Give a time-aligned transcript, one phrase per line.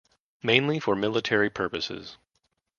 [0.41, 2.17] Mainly for military purposes.